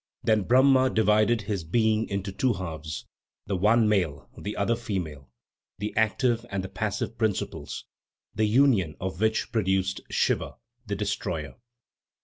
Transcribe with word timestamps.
Then 0.23 0.41
Brahma 0.45 0.89
divided 0.89 1.43
his 1.43 1.63
being 1.63 2.09
into 2.09 2.31
two 2.31 2.53
halves, 2.53 3.05
the 3.45 3.55
one 3.55 3.87
male, 3.87 4.27
the 4.35 4.57
other 4.57 4.75
female, 4.75 5.29
the 5.77 5.95
active 5.95 6.43
and 6.49 6.63
the 6.63 6.69
passive 6.69 7.19
principles, 7.19 7.85
the 8.33 8.45
union 8.45 8.95
of 8.99 9.21
which 9.21 9.51
produced 9.51 10.01
Siva, 10.09 10.55
"the 10.87 10.95
destroyer." 10.95 11.53